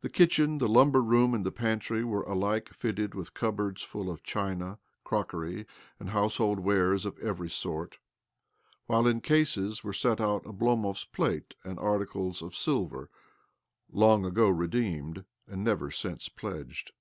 [0.00, 4.22] The kitchen, the lumber room, and the pantry were alike fitted with cupboards full of
[4.22, 5.66] china, crockery,
[6.00, 7.98] and house hold wares of every sort;
[8.86, 13.10] while in cases 272 OBLOMOV were set out Oblomov's plate and articles of silver
[13.92, 16.92] (long ago redeemed, and never since pledged).